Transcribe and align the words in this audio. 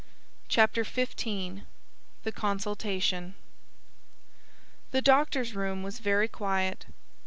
CHAPTER 0.47 0.83
XV 0.83 1.61
THE 2.23 2.31
CONSULTATION 2.33 3.35
The 4.89 5.01
doctor's 5.03 5.53
room 5.53 5.83
was 5.83 5.99
very 5.99 6.27
quiet. 6.27 6.87